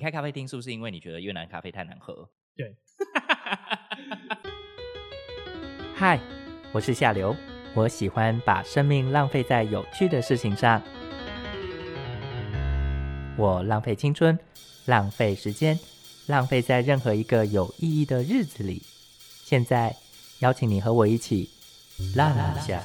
[0.00, 2.26] 你开咖啡厅是不是因为你觉得越南咖啡太难喝？
[2.56, 2.74] 对。
[5.94, 6.18] 嗨，
[6.72, 7.36] 我是夏流，
[7.74, 10.80] 我喜欢把生命浪费在有趣的事情上。
[13.36, 14.38] 我浪费青春，
[14.86, 15.78] 浪费时间，
[16.28, 18.82] 浪费在任何一个有意义的日子里。
[19.44, 19.94] 现在
[20.38, 21.50] 邀请你和我一起
[22.16, 22.82] 浪一下。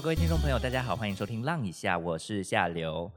[0.00, 3.12] Hello，各位听众朋友，大家好，欢迎收听《浪一下》，我是夏流。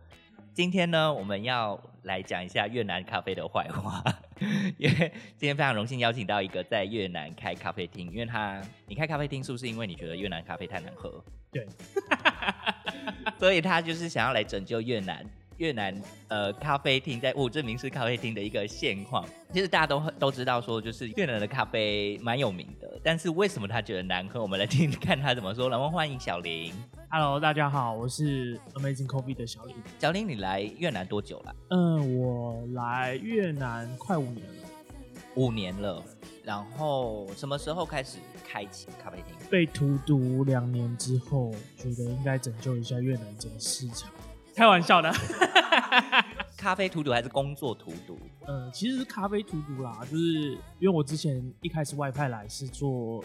[0.53, 4.03] 今天呢，我们要来讲一下越南咖啡的坏话，
[4.77, 11.23] 因为今天非常荣幸邀请到一个在越南开咖啡厅，因为他你开咖啡厅是不是因为你觉得越南咖啡太难喝？
[11.53, 11.65] 对，
[13.39, 15.25] 所以他就是想要来拯救越南。
[15.63, 15.95] 越南
[16.27, 24.41] 呃咖啡厅在五证明式咖啡厅的一个现况，其实大家都都知道说，就是越南的咖啡蛮有名的，但是为什么他觉得难喝？
[24.41, 25.69] 我们来听看他怎么说。
[25.69, 26.73] 然后欢迎小林
[27.09, 29.73] ，Hello，大家好，我是 Amazing Coffee 的小林。
[29.99, 31.55] 小林，你来越南多久了？
[31.69, 34.69] 嗯，我来越南快五年了，
[35.35, 36.03] 五年了。
[36.43, 39.49] 然后什么时候开始开启咖啡厅？
[39.49, 44.11] 被荼毒两年之后，觉得应该拯救一下越南这个市场。
[44.55, 45.11] 开玩笑的，
[46.55, 48.17] 咖啡荼毒还是工作荼毒？
[48.45, 53.23] 呃，其实是咖啡荼毒啦，就是因为我之前一开始外派来是做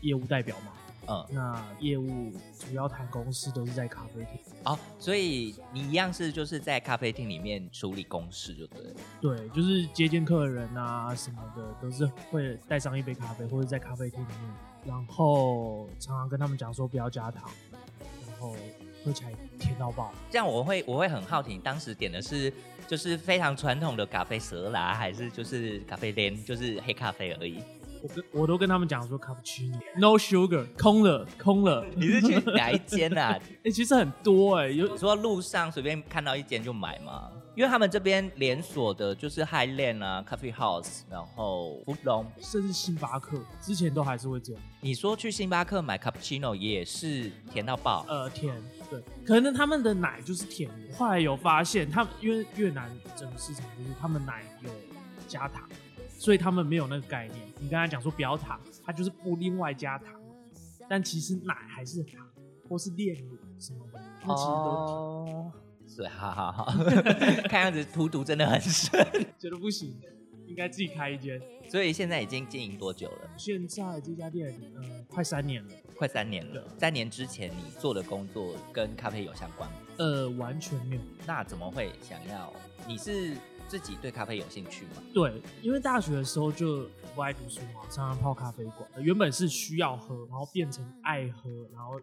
[0.00, 0.72] 业务代表嘛，
[1.06, 4.40] 嗯，那业务主要谈公事都是在咖啡厅。
[4.64, 8.82] 哦，所以你一样是就是在咖啡厅里面处理公事，就对。
[9.20, 14.54] 对，就是接见客人啊什么的，都是会带上一杯咖啡，或者在咖啡厅里面，
[14.86, 17.48] 然后常常跟他们讲说不要加糖，
[18.26, 18.56] 然后。
[19.04, 22.52] 喝起来甜到爆，这样我会我会很好奇，当时点的是
[22.88, 27.62] 就是非常传统的咖啡蛇啦，还是就是咖啡连就是黑咖啡而已？
[28.02, 31.84] 我跟我都跟他们讲说，cappuccino，no sugar，空了空了。
[31.96, 33.38] 你是去哪一间啊？
[33.64, 37.30] 哎， 其实很多哎，有说路上随便看到一间就买嘛？
[37.54, 44.60] 因为他们这边连锁的就是 Highland 啊，Coffee House，然后福隆，甚至星巴克，之前都还是会这样。
[44.80, 48.04] 你说去星巴克买 Cappuccino 也是甜到爆？
[48.08, 48.54] 呃，甜，
[49.00, 50.94] 对，可能他们的奶就是甜的。
[50.96, 54.70] 后来有发现，他们因为越南整个市场就是他们奶有
[55.26, 55.68] 加糖，
[56.08, 57.40] 所以他们没有那个概念。
[57.58, 60.20] 你刚才讲说不要糖，他就是不另外加糖，
[60.88, 62.26] 但其实奶还是糖，
[62.68, 65.52] 或是炼乳什么的，它其实都甜。
[65.96, 66.72] 对，好好好，
[67.48, 68.90] 看样子荼毒真的很深，
[69.38, 69.96] 觉得不行，
[70.46, 71.40] 应该自己开一间。
[71.68, 73.30] 所以现在已经经营多久了？
[73.36, 76.64] 现在这家店，呃，快三年了，快三年了。
[76.78, 79.76] 三年之前你做的工作跟咖啡有相关吗？
[79.98, 81.02] 呃，完全没有。
[81.26, 82.52] 那怎么会想要？
[82.86, 83.36] 你是
[83.68, 85.02] 自己对咖啡有兴趣吗？
[85.12, 88.88] 对，因为大学的时候就不爱读书嘛，常常泡咖啡馆。
[88.98, 92.00] 原本是需要喝，然后变成爱喝，然后。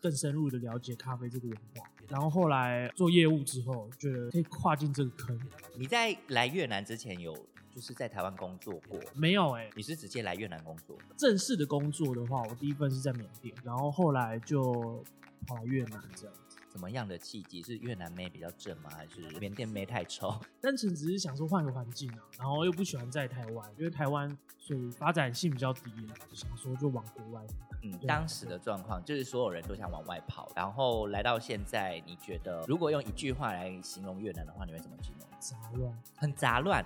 [0.00, 5.40] 更深入的了解咖啡这个文化，然后后来做业务之后，觉得可以跨进这个坑。
[5.78, 7.34] 你在来越南之前有
[7.74, 9.00] 就是在台湾工作过？
[9.14, 10.96] 没有哎，你是直接来越南工作？
[11.16, 15.02] 正式的工作的话，我第一份是在缅甸，然后后来就
[15.46, 16.34] 跑来越南这样。
[16.70, 17.62] 怎么样的契机？
[17.62, 18.90] 是越南妹比较正吗？
[18.90, 20.34] 还是缅甸妹太丑？
[20.60, 25.90] 单纯只是想说换个环境啊，然后又不喜欢在台湾，因为台湾所以发展性比较低，
[26.32, 27.46] 想说就往国外。
[27.84, 35.28] 嗯，当时的状况就是所有人都想往外跑，然后来到现在，你觉得如果用一句话来形容越南的话，你会怎么形容？
[35.38, 36.84] 杂乱，很杂乱。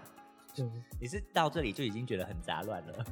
[0.59, 3.05] 对，你是到这里就已经觉得很杂乱了。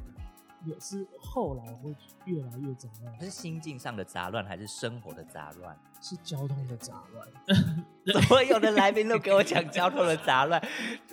[0.65, 5.77] 也是后来会越来越杂乱， 是心境上的杂乱，还是生活的杂乱？
[6.01, 7.27] 是交通的杂乱。
[8.23, 10.61] 所有的来宾都给我讲交通的杂乱，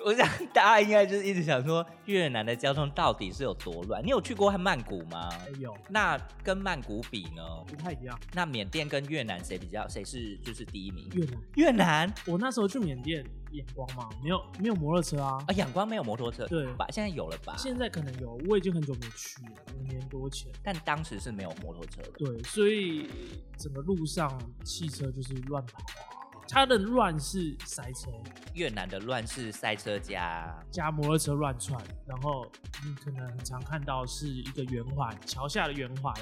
[0.04, 4.02] 我想大家应该就是一直想说越南的交通到底是有多乱？
[4.02, 5.28] 你有去过曼谷吗？
[5.60, 5.76] 有。
[5.90, 7.42] 那跟曼谷比呢？
[7.66, 8.18] 不太一样。
[8.32, 9.86] 那缅甸跟越南谁比较？
[9.88, 11.06] 谁是就是第一名？
[11.12, 11.38] 越南。
[11.54, 12.14] 越南。
[12.26, 13.24] 我那时候去缅甸。
[13.54, 15.42] 眼光嘛，没有没有摩托车啊！
[15.46, 16.86] 啊，眼光没有摩托车，对吧？
[16.90, 17.54] 现在有了吧？
[17.56, 20.50] 现在可能有，我已经很久没去了，五年多前。
[20.62, 22.10] 但当时是没有摩托车的。
[22.18, 23.08] 对，所以
[23.56, 26.13] 整个路上汽车就是乱跑啊。
[26.48, 28.10] 它的乱是塞车，
[28.54, 32.50] 越南的乱是塞车加加摩托车乱窜，然后
[32.84, 36.14] 你可能很常看到是一个圆环，桥下的圆环。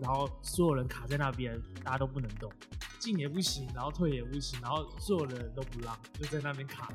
[0.00, 2.52] 然后所有人卡在那边，大家都不能动，
[2.98, 6.92] 进也不行，然后退也不行，然后所有的人都不让，就在那边卡，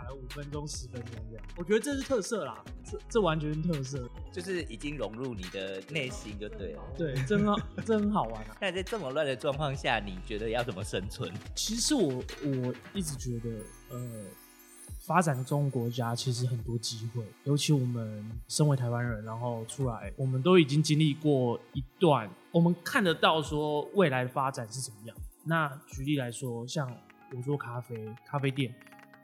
[0.00, 1.44] 卡了五分钟、十分钟这样。
[1.56, 6.82] 我觉得这是特色啦，这这完全是特色，就是已经融入你的内心就对了。
[6.96, 8.56] 对，真好，真好玩啊！
[8.60, 11.30] 但在这么乱的状况下，你觉得要怎么生存？
[11.54, 13.50] 其实我我一直觉得，
[13.90, 14.24] 呃，
[15.06, 25.16] 发展中国家其实很多机会，尤其我们身为台湾人，然后出来，我们都已经经历过一段，我们看得到说未来的发展是怎么样。
[25.44, 26.90] 那举例来说，像
[27.34, 28.74] 我做咖啡、咖啡店，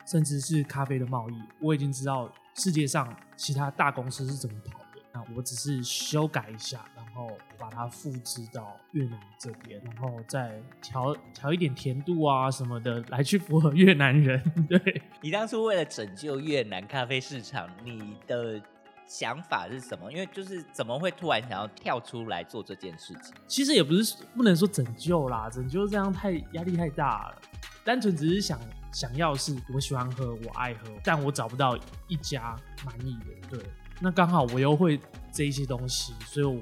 [0.07, 4.85] 甚至是咖啡的贸易，我已经知道世界上其他大公司是怎么跑的。
[5.13, 14.41] 那我只是修改一下，然后把它复制到越南这边，然后再调调一点甜度啊什么的，来去符合越南人。
[14.69, 18.61] 对，你当初为了拯救越南咖啡市场，你的
[19.07, 20.13] 想法是什么？
[20.13, 23.35] 因为就是怎么会突然想要跳出来做这件事情？
[23.47, 27.43] 其实也不是不能说拯救啦，拯救这样太压力太大了，
[27.87, 28.59] 单纯只是想
[28.93, 31.79] 想要是我喜欢喝，我爱喝，但我找不到
[32.09, 33.49] 一家满意的。
[33.49, 33.65] 对，
[34.01, 35.01] 那刚好我又会
[35.33, 36.61] 这一些东西，所以我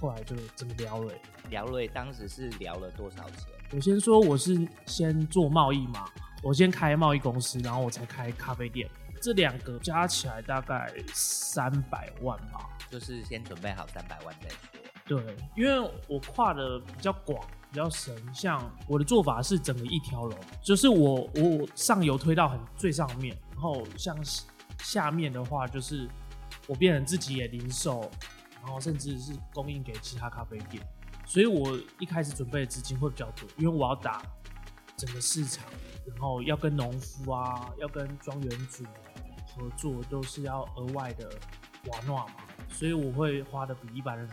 [0.00, 1.14] 后来就这么聊了。
[1.48, 3.46] 聊了，当时是聊了多少钱？
[3.70, 6.06] 我先说我是先做贸易嘛，
[6.42, 8.90] 我先开贸易公司，然后我才开咖啡店，
[9.20, 12.68] 这两个加起来大概三百万吧。
[12.90, 14.56] 就是先准备好三百万再说。
[15.06, 17.38] 对，因为我跨的比较广，
[17.70, 24.16] 比较神，像我的做法是整个一条龙，就是我我上游推到很最上面，然后像
[24.78, 26.08] 下面的话就是
[26.66, 28.10] 我变成自己也零售，
[28.62, 30.82] 然后甚至是供应给其他咖啡店，
[31.26, 34.22] 所以我一开始准备的资金会比较多，因为我要打
[34.96, 35.66] 整个市场，
[36.06, 38.82] 然后要跟农夫啊，要跟庄园主
[39.54, 41.30] 合作，都是要额外的
[41.88, 42.26] 瓦诺嘛，
[42.70, 44.26] 所以我会花的比一般人。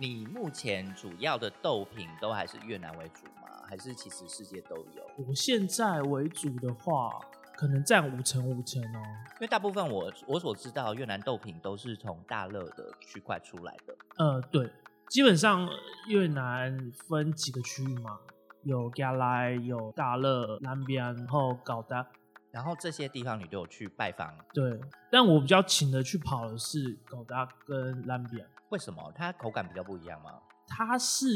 [0.00, 3.62] 你目前主要的豆品都还是越南为主吗？
[3.68, 5.26] 还是其实世界都有？
[5.28, 7.20] 我现在为主的话，
[7.54, 9.02] 可能占五成五成哦。
[9.32, 13.94] 因为大部分我我所知道越南豆品都是从大乐的区块出来的。
[14.16, 14.72] 呃，对，
[15.10, 15.68] 基本上
[16.08, 18.20] 越南分几个区域嘛，
[18.62, 22.06] 有加莱，有大乐、南边，然后高达。
[22.50, 28.44] 然后这些地方你都有去拜访，对，但我比较勤的去跑的是高达跟南边。
[28.70, 29.12] 为什么？
[29.14, 30.30] 它口感比较不一样吗？
[30.66, 31.26] 它是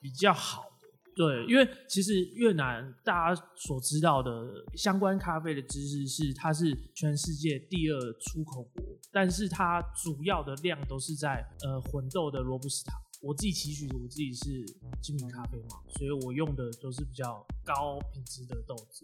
[0.00, 4.30] 比较好的，对，因为其实越南大家所知道的
[4.74, 12.92] 相关咖啡的知识是，它是全世界第二出口国，但是它主要的量都是在呃混豆的罗布斯塔。
[13.20, 14.64] 我自己期许我自己是
[15.02, 19.02] 精品咖啡嘛，所以我用的都是比较高品质的豆子。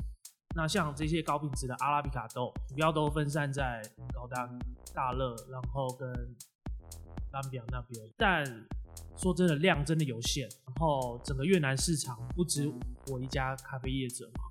[0.54, 3.82] 那像这些高品质的阿拉比卡豆，主要都分散在
[4.14, 4.48] 高大、
[4.94, 6.08] 大乐，然后跟
[7.42, 8.00] 南边那边。
[8.16, 8.44] 但
[9.16, 10.48] 说真的，量真的有限。
[10.66, 12.72] 然后整个越南市场不止
[13.08, 14.44] 我一家咖啡业者嘛，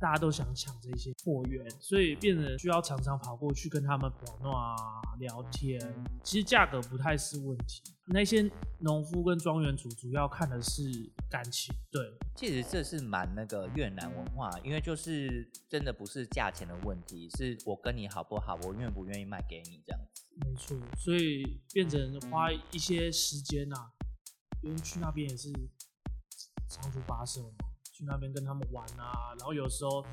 [0.00, 4.76] 大家都想抢这些货源，所以变得需要常常跑过去跟他们玩闹啊、
[5.18, 5.80] 聊天。
[6.22, 8.48] 其实价格不太是问题，那些
[8.78, 10.82] 农夫跟庄园主主要看的是
[11.28, 11.74] 感情。
[11.90, 12.00] 对，
[12.36, 20.24] 其实这是蛮那个越南文化，因为就是真的不是价钱的问题，是我跟你好不好，我愿不愿意卖给你这样子。
[20.44, 23.76] 没错，所以变成花一些时间呐、
[24.62, 25.50] 因为去那边也是
[26.68, 30.04] 长途跋涉嘛，去那边跟他们玩啊，然后有时候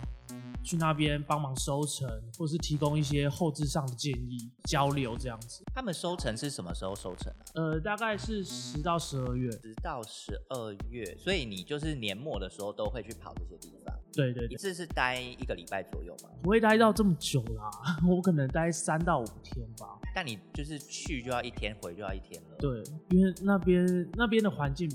[0.64, 5.64] 去那边帮忙收成，或是提供一些后置上的建议交流这样子。
[5.74, 7.46] 他们收成是什么时候收成啊？
[7.54, 9.52] 呃，大概是十到十二月。
[9.52, 16.30] 十到十二月，所以你就是年末的时候都会去跑这些地方，一对对一，次是待一个礼拜左右嘛。
[16.42, 17.70] 不会待到这么久啦，
[18.10, 20.00] 我可能待三到五天吧。
[20.16, 22.56] 但你就是去就要一天，回就要一天了。
[22.58, 24.90] 对，因为那边那边的环境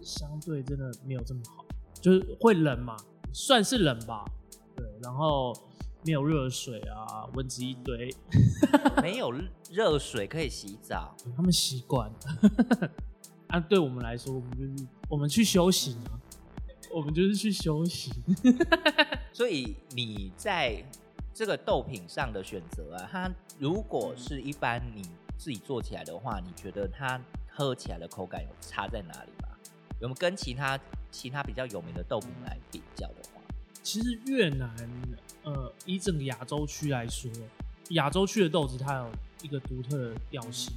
[0.00, 1.66] 相对真的没有这么好，
[2.00, 2.96] 就是会冷嘛，
[3.30, 4.24] 算是冷吧。
[4.74, 5.52] 对，然后
[6.06, 8.10] 没有热水啊，蚊子一堆，
[9.02, 9.30] 没有
[9.70, 12.90] 热水可以洗澡，他们习惯了。
[13.48, 16.16] 啊，对我们来说，我们就是我们去修行啊，
[16.90, 18.14] 我们就是去修行。
[19.30, 20.82] 所以你在
[21.34, 25.02] 这个豆品上的选择啊，它如果是一般你
[25.36, 29.48] 自己做起来的话，你觉得它喝起来的口感有差在哪里吗？
[30.00, 30.78] 有没有跟其他
[31.10, 33.40] 其他比较有名的豆品来比较的话？
[33.82, 34.72] 其实越南，
[35.42, 37.28] 呃，以整个亚洲区来说，
[37.90, 39.10] 亚洲区的豆子它有
[39.42, 40.72] 一个独特的调性，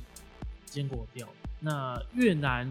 [0.65, 1.27] 坚果调。
[1.59, 2.69] 那越南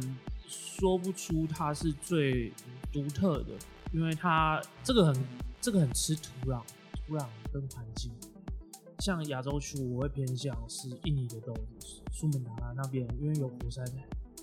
[0.49, 2.53] 说不出它是最
[2.93, 3.53] 独特的，
[3.93, 5.25] 因为它这个很
[5.61, 6.61] 这个很吃土壤，
[7.07, 8.13] 土壤跟环境。
[9.01, 13.85] 像亚洲区，我会偏向是印尼的豆子，苏门答腊那边，因为有火山，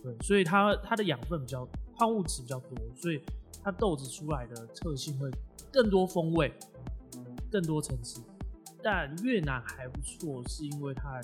[0.02, 1.68] 对，所以它它的养分比较
[1.98, 3.22] 矿物质比较多，所以
[3.64, 5.30] 它豆子出来的特性会
[5.72, 6.54] 更多风味，
[7.52, 8.22] 更多层次。
[8.82, 11.20] 但越南还不错，是因为它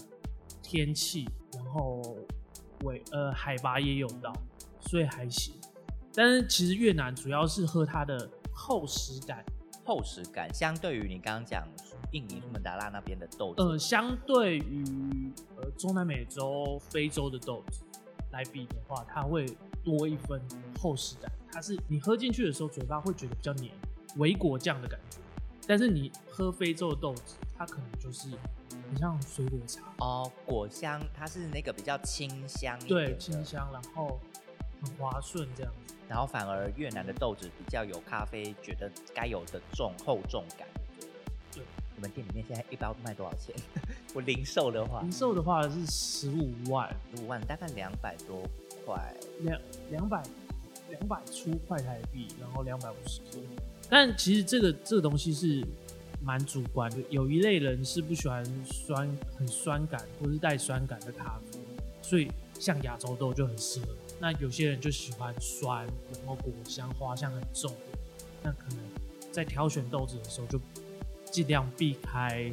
[0.64, 2.18] 天气，然后
[2.84, 4.34] 纬呃海拔也有到，
[4.82, 5.54] 所以还行。
[6.14, 9.46] 但是其实越南主要是喝它的厚实感，
[9.90, 11.68] 厚实感，相对于你刚刚讲
[12.12, 17.82] 印尼苏门答腊那边的豆子，呃，相对于呃中南美洲、非洲的豆子
[18.32, 19.48] 来比的话，它会
[19.84, 20.40] 多一分
[20.80, 21.32] 厚实感。
[21.52, 23.74] 它是你喝进去的时候，嘴巴会觉得比较黏，
[24.18, 25.18] 微果酱的感觉。
[25.66, 28.30] 但是你喝非洲的豆子，它可能就是
[28.70, 34.20] 很像水果茶，哦，果香它是那个比较清香对，清香，然后
[34.82, 35.96] 很滑顺这样子。
[36.08, 40.68] 然后反而越南的豆子比较有咖啡觉得该有的重厚重感。
[41.54, 41.64] 对，
[41.96, 43.56] 你们店里面现在一包卖多少钱？
[44.16, 48.42] 我零售的话零，售的话是十五万，十五万大概两百多
[48.84, 49.14] 块。
[49.42, 50.24] 两两百
[50.90, 53.38] 两百出块台币，然后两百五十克。
[53.88, 55.64] 但其实这个这个东西是
[56.24, 61.60] 蛮主观的，有一类人是不喜欢酸很酸感或是带酸感的咖啡，
[62.02, 63.88] 所以像亚洲豆就很适合。
[64.20, 68.00] 那有些人就喜欢酸，然后果香花香很重的，
[68.44, 68.80] 那可能
[69.32, 70.60] 在挑选豆子的时候就
[71.32, 72.52] 尽量避开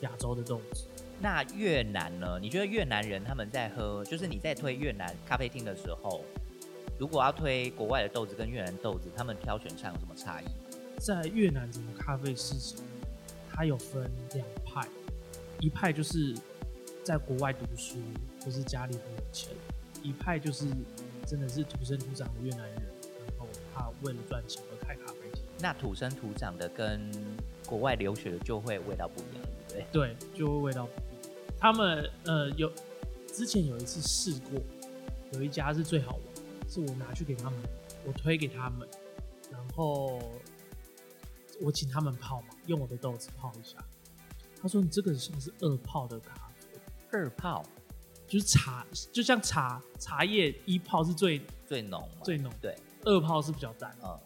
[0.00, 0.86] 亚洲的豆子。
[1.20, 2.36] 那越南呢？
[2.40, 6.24] 你觉得越南人他们在喝，就是你在推越南咖啡厅的时候，
[6.98, 10.46] 如果要推国外的豆子跟越南豆子，他们挑选上有什么差异？
[10.98, 12.84] 在越南整个咖啡市场，
[13.52, 14.88] 它有分两派，
[15.60, 16.34] 一派就是
[17.04, 17.98] 在国外读书，
[18.44, 19.52] 或是家里很有钱；
[20.02, 20.66] 一派就是
[21.26, 22.82] 真的是土生土长的越南人，
[23.28, 25.42] 然后他为了赚钱而开咖啡厅。
[25.60, 27.10] 那土生土长的跟
[27.66, 30.14] 国外留学的就会味道不一样，对不对？
[30.14, 31.32] 对，就会味道不一样。
[31.58, 32.70] 他们呃有
[33.28, 34.60] 之前有一次试过，
[35.32, 37.60] 有一家是最好玩，是我拿去给他们，
[38.04, 38.88] 我推给他们，
[39.50, 40.20] 然后
[41.60, 43.78] 我请他们泡嘛，用我的豆子泡一下。
[44.60, 46.78] 他说你这个像是二泡的咖啡，
[47.12, 47.64] 二泡
[48.32, 52.74] 就是茶，就像茶茶叶一泡是最最浓嘛，最浓，对，
[53.04, 53.94] 二泡是比较淡。
[54.02, 54.18] 嗯。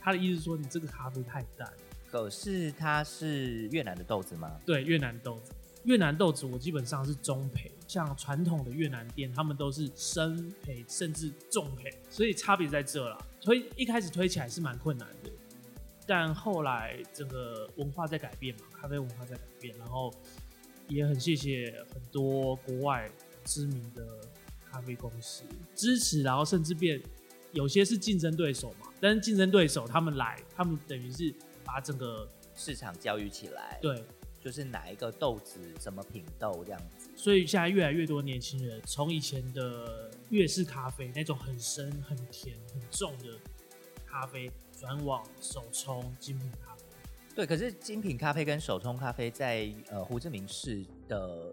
[0.00, 1.72] 他的意思是说你这个咖啡太淡。
[2.10, 4.60] 可是它是越南的豆子吗？
[4.66, 5.52] 对，越南豆子，
[5.84, 13.16] 越南豆子我基本上是中培，像传统的越南店，他们都是生培甚至重培，所以差别在这啦。
[13.40, 15.30] 推一开始推起来是蛮困难的，
[16.04, 20.12] 但后来整个文化在改变嘛，咖啡文化在改变，然后
[20.88, 23.08] 也很谢谢很多国外
[23.44, 24.06] 知名的
[24.70, 25.44] 咖啡公司
[25.74, 27.00] 支持，然后甚至变
[27.52, 31.34] 有些是竞争对手嘛，但是竞争对手他们来，他们等于是
[31.64, 34.04] 把整个市场教育起来，，对。
[34.44, 37.08] 就是哪一个豆子什么品豆这样子。
[37.14, 43.38] 所以现在越来越多年轻人从以前的粤式咖啡那种很深、很甜、很重的
[44.04, 46.82] 咖啡，转往手冲精品咖啡。
[47.36, 51.52] 对，可是精品咖啡跟手冲咖啡在呃胡志明市的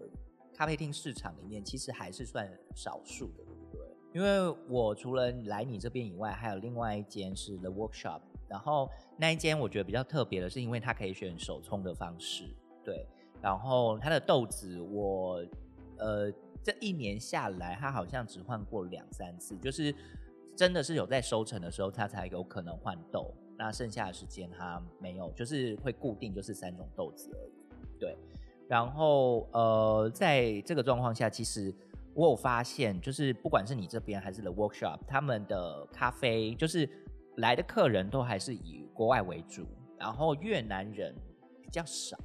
[0.60, 3.80] 咖啡厅市场里面，其实还是算少数的，对？
[4.12, 12.44] 因为我除了来你这边以外，还有另外一间是 The Workshop，然后那一间我觉得比较特别的是，因为它可以选手冲的方式，
[12.84, 13.06] 对，
[13.40, 15.42] 然后它的豆子我
[15.96, 16.30] 呃
[16.62, 19.94] 这一年下来，它好像只换过两三次，就是
[20.54, 23.32] 真的是有在收成的时候，它才有可能换豆。
[23.56, 27.98] 那剩下的时间它没有，就是会固定就是三种豆子而已。
[27.98, 28.14] 对，
[28.70, 31.74] 然后呃，在这个状况下，其实
[32.14, 36.88] 我有发现，就是不管是你这边还是 The Workshop，他们的咖啡就是
[37.38, 39.66] 来的客人都还是以国外为主，
[39.98, 41.12] 然后越南人
[41.60, 42.16] 比较少，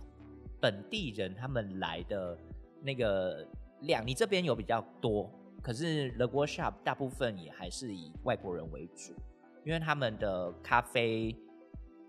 [0.62, 2.38] 本地人他们来的
[2.80, 3.44] 那个
[3.82, 5.28] 量，你这边有比较多，
[5.64, 9.16] 可是 The Workshop 大部分也还是以外国人为主。
[9.64, 11.36] 因为他们的咖啡，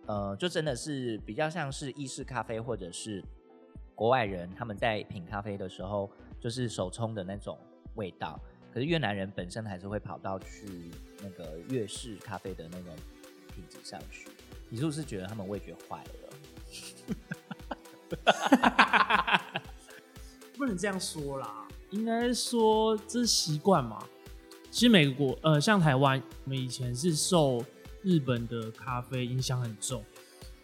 [0.07, 3.25] 呃，就真的是比较像是意式咖啡，或者是
[3.97, 7.59] 国外人他们在品咖啡的时候，就是手冲的那种
[7.97, 8.39] 味道。
[8.73, 10.91] 可是越南人本身还是会跑到去
[11.23, 12.95] 那个越式咖啡的那种
[13.55, 14.29] 品质上去。
[14.69, 16.11] 你是不是觉得他们味觉坏了？
[20.59, 24.07] 不能这样说啦，应该说这是习惯嘛。
[24.71, 27.65] 其实每个国，呃，像台湾，我们以前是受
[28.03, 30.05] 日本的咖啡影响很重，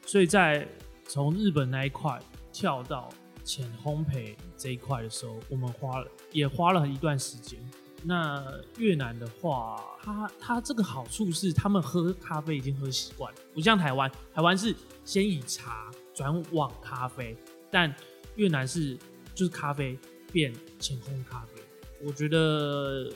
[0.04, 0.68] 所以在
[1.08, 2.20] 从日本那一块
[2.52, 3.08] 跳到
[3.44, 7.58] 浅烘焙这一块的时候，我们花了也花了一段时间。
[8.04, 8.44] 那
[8.78, 17.36] 越南的话，它它这个好处是，他们喝咖啡已经喝习惯，不像台湾，台湾是先以茶转往咖啡，
[17.70, 17.94] 但
[18.34, 18.98] 越南是
[19.34, 19.96] 就是咖啡
[20.32, 21.62] 变浅烘咖啡。
[22.04, 23.08] 我觉得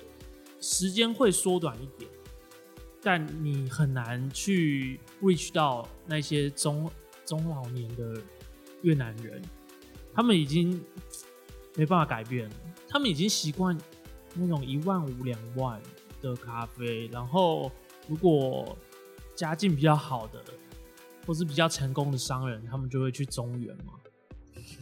[0.60, 2.08] 时间会缩短一点，
[3.02, 6.88] 但你很难去 reach 到那些中
[7.24, 8.20] 中老年的
[8.82, 9.42] 越南人，
[10.16, 10.82] 他们已经
[11.74, 12.56] 没办法改变了，
[12.88, 13.76] 他们已经习惯
[14.32, 15.78] 那种一万五两万
[16.22, 17.70] 的咖啡，然后
[18.08, 18.76] 如果
[19.34, 20.42] 家境比较好的，
[21.26, 23.92] 或是比较成功的商人，他们就会去中原嘛。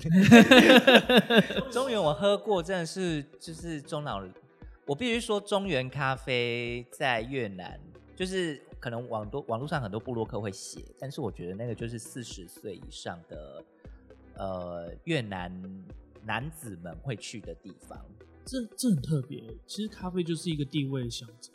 [1.73, 4.23] 中原我喝过，真的是就是中老，
[4.87, 7.81] 我必须说中原咖啡在越南，
[8.15, 13.65] 就是可能网多网络上很多部落客会写，但是我觉得那个就是四十岁以上的
[14.37, 15.53] 呃越南
[16.23, 17.99] 男子们会去的地方，
[18.45, 19.43] 这这很特别。
[19.67, 21.53] 其实咖啡就是一个地位的象征，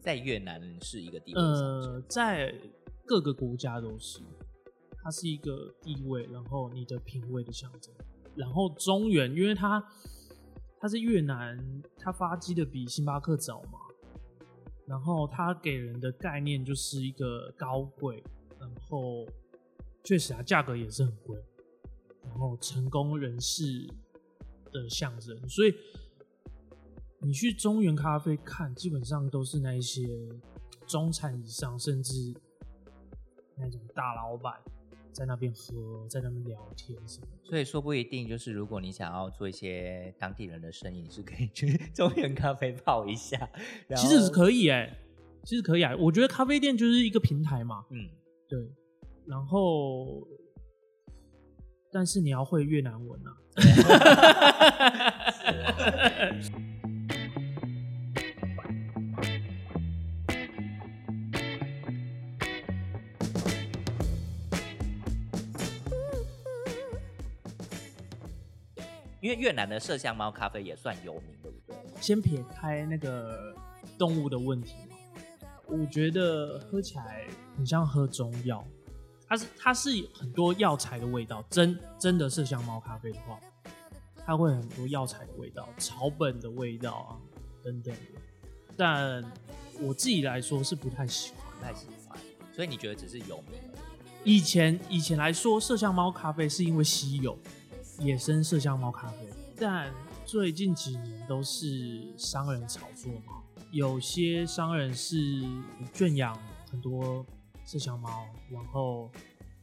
[0.00, 1.92] 在越南是一个地位象征。
[1.94, 2.54] 呃，在
[3.04, 4.20] 各个国家都是，
[5.02, 7.92] 它是一个地位，然后你的品味的象征。
[8.36, 9.82] 然后中原，因为它
[10.78, 13.80] 它是越南，它发迹的比星巴克早嘛，
[14.86, 18.22] 然后它给人的概念就是一个高贵，
[18.60, 19.26] 然后
[20.04, 21.36] 确实啊，价格也是很贵，
[22.28, 23.88] 然后成功人士
[24.70, 25.74] 的象征，所以
[27.20, 30.06] 你去中原咖啡看，基本上都是那一些
[30.86, 32.34] 中产以上，甚至
[33.56, 34.54] 那种大老板
[35.12, 37.26] 在那边喝，在那边聊天什么。
[37.42, 43.50] 所以说不一定就是如果你想要做一些当地人的生意，你是可以去 中原咖啡泡一下。
[43.96, 44.96] 其实是可以哎、
[45.44, 45.96] 其实可以啊。
[45.98, 48.08] 我觉得咖啡店就是一个平台嘛，嗯，
[48.48, 48.70] 对。
[49.26, 50.26] 然后，
[51.90, 53.34] 但是你要会越南文啊。
[69.20, 71.74] 因为越南的麝香猫咖啡也算有名，对不对？
[72.00, 73.52] 先撇开那个
[73.98, 74.76] 动物的问题，
[75.66, 77.26] 我觉得喝起来
[77.56, 78.64] 很像喝中药，
[79.28, 83.38] 它是它是很多药材的味道，真真的麝香猫咖啡的话，
[84.24, 87.10] 它会很多药材的味道、草本的味道啊
[87.62, 88.20] 等等的。
[88.76, 89.22] 但
[89.80, 91.38] 我自己来说是不太喜欢。
[91.58, 92.16] 不太喜欢，
[92.54, 93.78] 所以你觉得只是有名而
[94.22, 97.36] 以前以前来说，麝香猫咖啡是因为稀有，
[97.98, 99.92] 野生麝香猫咖啡，但
[100.24, 103.42] 最近几年都是商人炒作嘛，
[103.72, 105.44] 有些商人是
[105.92, 107.26] 圈养很多
[107.68, 109.10] 麝香猫，然后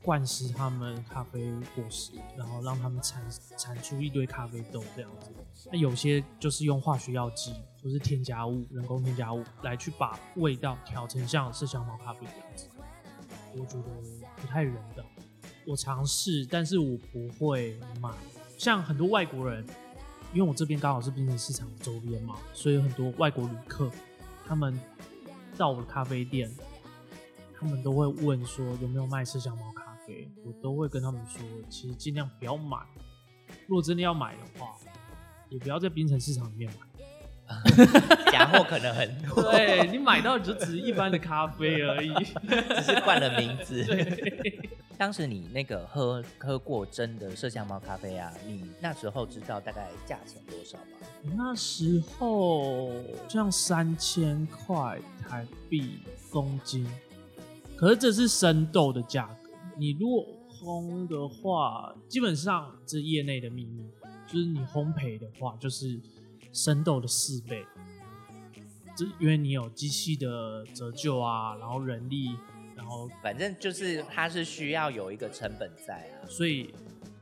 [0.04, 3.26] 灌食它们咖啡果实，然后让它们产
[3.58, 5.32] 产出一堆咖啡豆这样子。
[5.72, 12.70] 那有些就是用化学药剂，或是添加物、人工添加物来去把味道调成像麝香猫咖啡这样子。
[13.56, 13.90] 我觉得
[14.36, 15.04] 不太人道。
[15.66, 18.12] 我尝试，但是我不会买。
[18.56, 19.66] 像很多外国人，
[20.32, 23.90] 因为我这边刚好是槟城市场周边嘛，所以很多外国旅客，
[24.46, 24.80] 他们
[25.58, 26.54] 到我的咖啡店，
[27.66, 32.78] 他们都会问说有没有卖麝香猫咖啡，我都会跟他们说，其实尽量不要买。
[33.68, 34.76] 如果真的要买的话，
[35.50, 36.86] 也不要在冰城市场里面买。
[38.32, 42.14] 假货可能很多，对你买到就只是一般的咖啡而已。
[42.78, 43.84] 只是冠了名字。
[44.98, 51.34] 当时你那个喝喝过真的麝香猫咖啡啊，你那时候知道大概价钱多少吗？
[51.36, 52.92] 那时候
[53.28, 56.00] 像三千块台币
[56.32, 56.88] 公斤，
[57.78, 59.50] 可是这是生豆的价格。
[59.78, 63.90] 你如果烘的话，基本上这业内的秘密，
[64.26, 66.00] 就是你烘焙的话，就是
[66.54, 67.66] 生豆的四倍。
[68.96, 72.38] 这因为你有机器的折旧啊，然后人力，
[72.78, 76.24] 然后反正就是它是需要有一个成本在啊。
[76.30, 76.74] 所以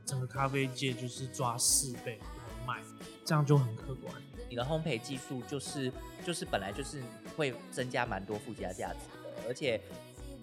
[0.06, 2.80] 整个咖啡界就是抓四倍来卖，
[3.24, 4.14] 这样就很客观。
[4.48, 5.92] 你的烘焙技术就是
[6.24, 7.02] 就是本来就是
[7.36, 9.80] 会增加蛮多附加价值的，而且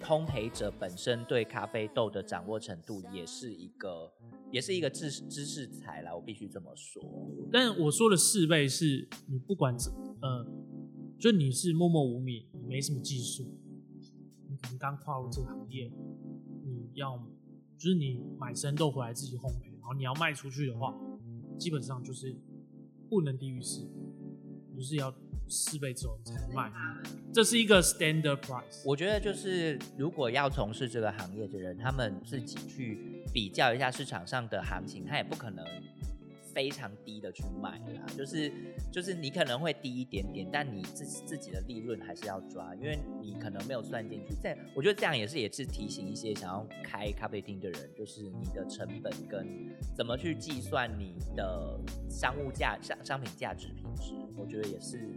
[0.02, 4.12] 烘焙者本身对咖啡豆的掌握程度也是一个
[4.52, 7.02] 也是一个知知识财啦，我必须这么说。
[7.52, 10.46] 但我说的四倍是你不管怎呃，
[11.20, 13.44] 就你是默默无名，你没什么技术，
[14.50, 15.92] 你可能刚跨入这个行业，
[16.66, 17.18] 你要
[17.78, 20.94] 就是你买生豆回来自己烘焙，然后你要卖出去的话，
[21.58, 22.36] 基本上就是
[23.10, 23.92] 不能低于四倍，
[24.82, 25.14] 就是要
[25.48, 26.72] 四倍之后才卖，
[27.32, 28.82] 这是一个 standard price。
[28.84, 35.64] 我觉得就是如果要从事这个行业的人，他们自己去比较一下市场上的行情，他也不可能
[36.54, 38.06] 非常低的去卖啦。
[38.18, 38.52] 就是
[38.92, 44.36] 就是你可能会低一点点，但你自自己的利润还是要抓，因为你可能没有算进去。
[44.42, 49.48] 这我觉得这样也是也是提醒一些想要开咖啡厅的人，就是你的成本跟
[49.96, 55.10] 怎么去计算你的商务价商商品价值品质，我觉得也是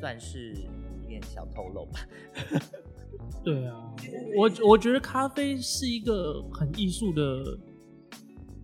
[0.00, 0.54] 算是
[1.04, 2.00] 一点小透露吧。
[3.42, 3.94] 对啊，
[4.36, 7.58] 我我觉得咖啡是一个很艺术的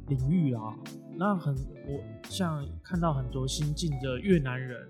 [0.09, 0.77] 领域啊。
[1.21, 1.55] 那很
[1.87, 4.89] 我像看到很多新进的越南人，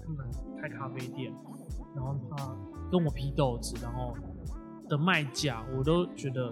[0.00, 0.24] 他们
[0.60, 1.34] 开咖啡店，
[1.92, 2.56] 然后他
[2.88, 4.16] 跟我批豆子，然后
[4.88, 6.48] 的卖价，我都觉得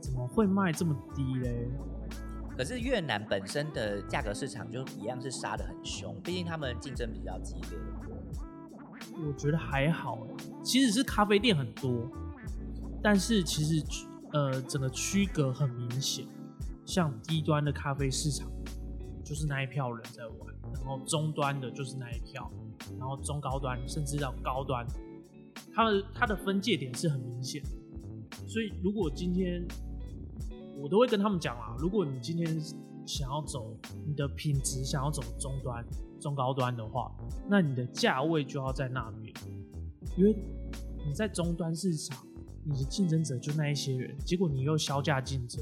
[0.00, 1.70] 怎么会卖这么低嘞？
[2.58, 7.78] 可是越南本身的价格市场就一样是杀的很凶，毕竟他们竞争比较激烈。
[9.24, 10.26] 我觉得还好，
[10.64, 12.10] 其实是咖啡店很多，
[13.00, 13.86] 但是其实
[14.32, 16.26] 呃整个区隔很明显，
[16.84, 18.50] 像低端的咖啡市场
[19.26, 22.48] 就是那一票人在玩，然后中端的就是那一票，
[22.96, 24.86] 然后中高端甚至到高端，
[25.74, 27.60] 它的它的分界点是很明显。
[28.46, 29.66] 所以如果今天
[30.78, 32.46] 我都会跟他们讲啊，如果你今天
[33.04, 35.84] 想要走你的品质，想要走中端。
[36.20, 37.12] 中高端的话，
[37.48, 39.34] 那你的价位就要在那边，
[40.16, 40.36] 因为
[41.04, 42.24] 你在中端市场，
[42.64, 45.60] 你的竞争者就那一些人，结果你又销价竞争，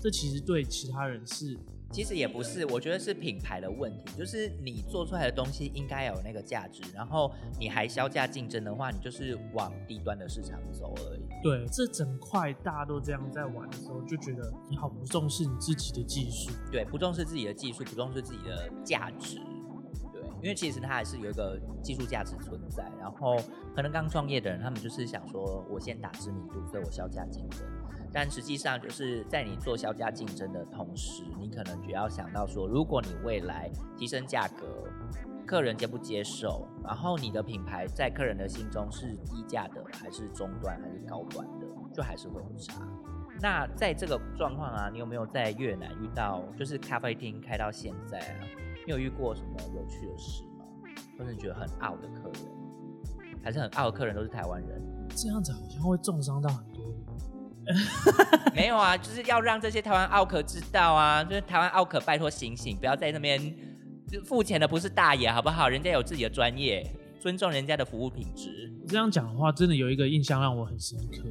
[0.00, 1.58] 这其实对其他人是。
[1.94, 11.22] 其实也不是，我觉得是品牌的问题，就是你做出来的东西应该有那个价值，然后你还销价竞争的话，你就是往低端的市场走而已。
[11.40, 19.38] 对，这整块大家都这样在玩的时候，就觉得你好不重视你自己的技术，对，不重视自己的技术，不重视自己的价值。
[20.42, 23.34] 因为其实它还是有一个技术价值存在，然后
[23.74, 27.60] 可能刚创业的人，他们就是想说，我先打知名度，所以我销价竞争。
[28.14, 34.84] 但实际上就是在你做销价竞争的同时，你可能就要想到说，如果你未来提升价格，
[35.44, 36.64] 客人接不接受？
[36.84, 42.86] 然后你的品牌在客人的心中是低价的，还是中端，还是高端的，就还是会有差。
[43.42, 48.46] 那在这个状况啊，你有没有在越南遇到，就是咖啡厅开到现在啊？
[48.86, 50.64] 你有遇过什么有趣的事吗？
[51.18, 54.80] 或是觉得很傲的客人，还是很傲的客人都是台湾人？
[55.16, 56.73] 这样子好像会重伤到很。
[58.54, 63.40] 没有啊，就是要让这些台湾奥客知道啊，就是台湾奥客拜托醒醒，不要在那边
[64.24, 65.68] 付钱的不是大爷好不好？
[65.68, 66.84] 人家有自己的专业，
[67.20, 68.72] 尊重人家的服务品质。
[68.86, 71.22] 这样讲的话，真的有一个印象让我很深刻，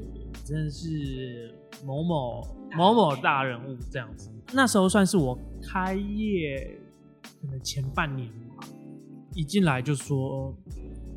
[0.44, 1.54] 真的是
[1.86, 4.32] 某某某某大人物这样子。
[4.52, 6.80] 那时候算是我开业。
[7.42, 8.66] 可能前半年吧，
[9.34, 10.56] 一进来就说，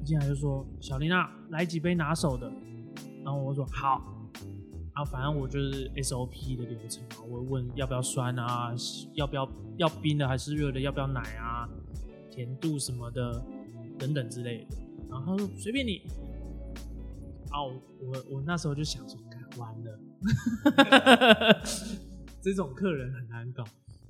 [0.00, 2.50] 一进来就说小丽娜来几杯拿手的，
[3.24, 4.02] 然后我说好，
[4.96, 8.74] 然后反正我就是 SOP 的流程嘛，我问要不要酸啊，
[9.12, 11.68] 要不要要冰的还是热的，要不要奶啊，
[12.30, 13.44] 甜度什么的
[13.98, 14.76] 等等之类的，
[15.10, 16.00] 然后他说随便你，
[17.52, 19.20] 哦，我我那时候就想说，
[19.58, 21.62] 完了，
[22.40, 23.64] 这种客人很难搞。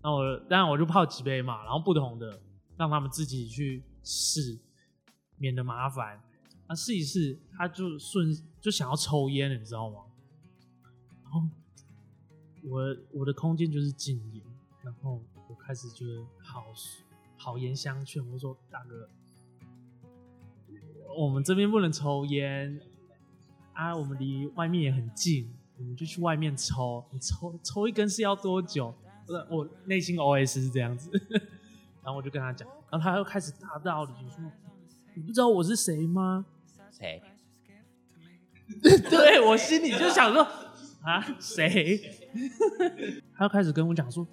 [0.04, 2.40] 那我当然我就泡几杯嘛，然后不同的
[2.76, 4.56] 让他们自己去试，
[5.36, 6.22] 免得麻烦。
[6.68, 9.96] 那试一试，他就顺就想要抽烟了，你知道吗？
[12.64, 14.42] 我我的空间就是禁烟，
[14.82, 16.66] 然后我开始就是好
[17.36, 19.08] 好言相劝，我说大哥，
[21.16, 22.80] 我们这边不能抽烟
[23.72, 27.04] 啊，我们离外面也很近，我们就去外面抽。
[27.10, 28.94] 你抽抽一根是要多久？
[29.26, 31.10] 不是我内心 OS 是这样子，
[32.02, 34.40] 然后我就跟他讲，然后他又开始大道理说
[35.14, 36.46] ：“你不知道我是谁吗？”
[36.90, 37.20] 谁？
[39.10, 40.46] 对我心里就想说
[41.06, 42.00] 啊，谁？
[43.32, 44.26] 他又开始跟我讲说，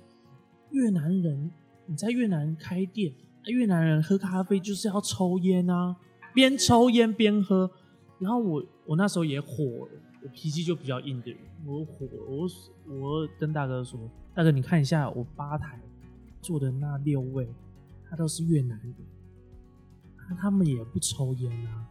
[0.71, 1.51] 越南人
[1.85, 3.13] 你在越南开店，
[3.45, 5.95] 越南人喝咖啡就是要抽烟啊，
[6.33, 7.69] 边抽烟边喝。
[8.17, 9.91] 然后我我那时候也火了，
[10.23, 12.47] 我脾气就比较硬的人，我火，我
[12.87, 14.09] 我跟大哥说。
[14.33, 15.79] 大哥，你看一下我吧台
[16.41, 17.47] 坐的那六位，
[18.09, 18.95] 他都是越南人，
[20.27, 21.85] 那他们也不抽烟啊，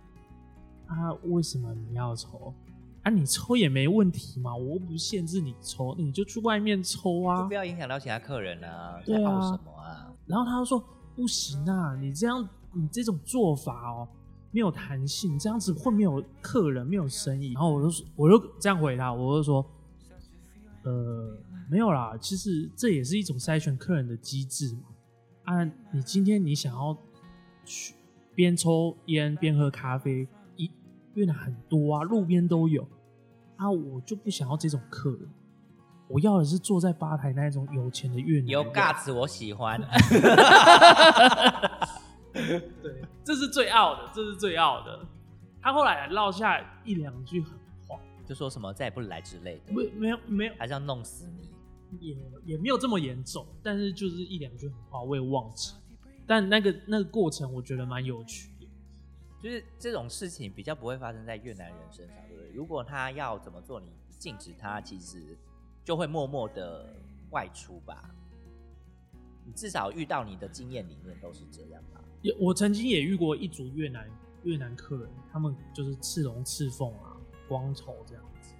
[0.86, 2.52] 啊，为什么你要抽？
[3.02, 9.00] 啊，你抽也没问题嘛，我不限制你抽，你就去外面抽啊，不要影响到其他客人啊。
[9.04, 10.12] 对啊，什么啊？
[10.26, 10.82] 然后他就说
[11.14, 14.08] 不行啊，你这样你这种做法哦，
[14.50, 17.52] 没有弹性，这样子会没有客人，没有生意。
[17.54, 19.64] 然后我就我就这样回答，我就说，
[20.84, 21.38] 呃。
[21.70, 24.82] 没有啦，其实这也是一种筛选客人的机制嘛。
[25.44, 26.94] 啊，你今天你想要
[27.64, 27.94] 去
[28.34, 30.28] 边抽烟边喝咖啡，一
[31.14, 32.86] 越南很多啊，路边都有。
[33.56, 35.28] 啊，我就不想要这种客人，
[36.08, 38.48] 我要的是坐在吧台那种有钱的越南。
[38.48, 39.80] 有架子，我喜欢。
[42.32, 45.06] 对，这是最傲的，这是最傲的。
[45.60, 47.52] 他后来落下一两句狠
[47.86, 49.72] 话，就说什么再也不来之类的。
[49.72, 51.50] 没没有没有，还是要弄死你。
[52.00, 55.74] 也也没有这么严重，但是就是一两句狠话我也忘记，
[56.26, 58.51] 但那个那个过程我觉得蛮有趣的，
[59.42, 62.52] 就是这种事情比较不会发生在越南人身上，对不对？
[62.52, 65.36] 如果他要怎么做，你禁止他，其实
[65.84, 66.94] 就会默默的
[67.30, 68.08] 外出吧。
[69.44, 72.00] 你至少遇到你的经验里面都是这样吧？
[72.20, 74.08] 也我曾经也遇过一组越南
[74.44, 77.16] 越南客人，他们就是赤龙赤凤啊，
[77.48, 78.54] 光头这样子，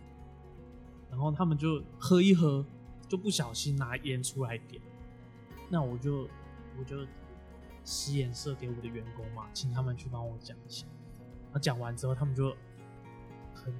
[1.08, 2.66] 然后他们就喝一喝，
[3.06, 4.82] 就不小心拿烟出来点，
[5.68, 6.28] 那我就
[6.76, 7.06] 我就
[7.84, 10.86] 使眼色给我的员工嘛，请他们去帮我讲一下。
[11.44, 12.54] 然后讲完之后，他们就
[13.54, 13.74] 很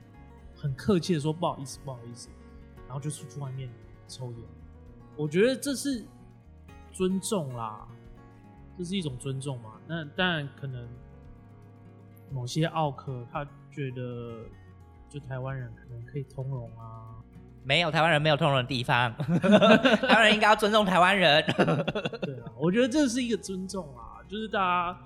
[0.55, 2.29] 很客气的说不好意思，不好意思，
[2.87, 3.71] 然后就出去外面
[4.09, 4.41] 抽烟。
[5.17, 6.05] 我觉得这是
[6.93, 7.87] 尊重啦，
[8.77, 9.81] 这是一种尊重嘛。
[9.87, 10.88] 那当然可能
[12.31, 14.45] 某些奥客他觉得，
[15.09, 17.21] 就台湾人可能可以通融啊，
[17.64, 21.44] 没有台湾人没有通融的地方， 台湾人应该要尊重台湾人，
[22.20, 24.59] 对啊，我觉得这是一个尊重啊，就是大
[24.92, 24.98] 家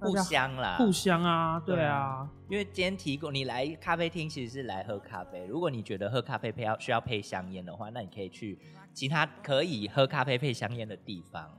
[0.00, 5.44] 互相啦，互相啊，对对啊啊，因为今天提供你来咖啡厅，其实是来喝咖啡。
[5.46, 8.58] 如果你觉得喝咖啡配要需要配香烟的话，那你可以去
[8.92, 11.50] 其他可以喝咖啡配香烟的地方，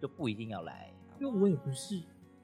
[0.00, 0.92] 就不一定要来。
[1.20, 2.00] 因为我也不是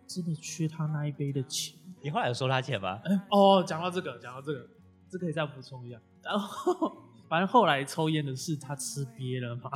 [0.08, 1.78] 真的缺他那一杯的钱。
[2.02, 2.98] 你后来有收他钱吗？
[3.04, 4.66] 哎、哦，讲到这个，讲到这个，
[5.08, 5.96] 这可以再补充一下。
[6.22, 9.70] 然后，反正后来抽烟的是他吃瘪了嘛，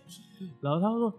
[0.60, 1.12] 然后他说：“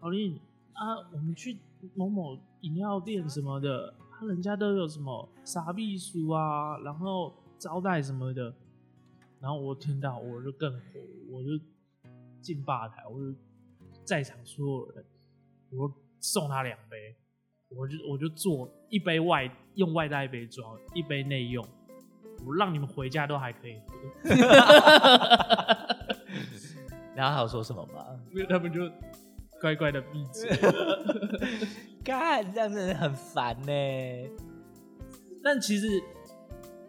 [0.00, 0.40] 小丽
[0.72, 1.58] 啊，我们去
[1.94, 8.54] 某某饮料店什么的，他人家都有什么傻秘书啊，然后招待什么的。”
[9.40, 10.80] 然后我听到我就更火，
[11.30, 11.50] 我就
[12.40, 13.32] 进吧台，我就
[14.04, 15.04] 在场所有人，
[15.70, 17.14] 我送他两杯，
[17.68, 21.64] 我就我就做一杯外用外带杯装，一杯内用，
[22.46, 23.74] 我让你们回家都还可以
[24.22, 24.30] 喝，
[27.14, 28.04] 然后还有说什么吗？
[28.30, 28.88] 因为他们就
[29.60, 30.50] 乖乖的闭嘴。
[32.04, 33.72] 干，这样真的很烦呢。
[35.42, 36.02] 但其实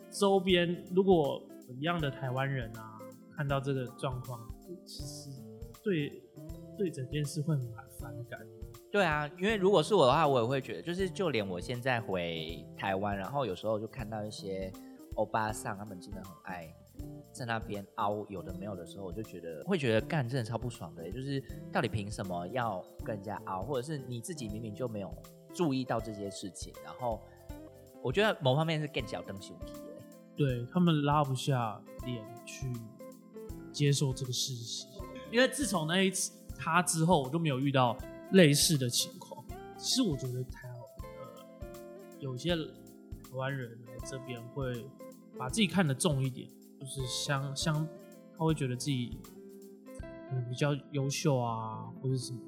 [0.09, 2.99] 周边如果一样的台湾人啊，
[3.35, 4.39] 看到这个状况，
[4.85, 5.29] 其实
[5.83, 6.23] 对
[6.77, 7.65] 对整件事会蛮
[7.99, 8.39] 反感。
[8.91, 14.71] 对啊，因为如果是我的话，我也会觉得，就是就连我现在回台湾，然后有时候就看到一些
[15.15, 16.73] 欧巴桑，他们真的很爱
[17.31, 25.13] 在那边凹有的没有的时候，我就觉得会觉得干真的超不爽的，就是到底凭什么要跟人家凹，或者是你自己明明就没有
[25.53, 27.21] 注意到这些事情，然后
[28.01, 30.03] 我觉得某方面是更小灯熊体耶。
[30.35, 32.71] 对他们拉不下脸去
[33.71, 34.87] 接受这个事实，
[35.31, 37.97] 因为自从那一次他之后，我就没有遇到
[38.31, 39.43] 类似的情况。
[39.77, 41.67] 其实我觉得台呃
[42.19, 42.53] 有些
[43.29, 44.85] 台湾人来这边会
[45.37, 47.87] 把自己看得重一点，就是相相
[48.35, 49.19] 他会觉得自己
[49.99, 52.39] 可能比较优秀啊，或者什么。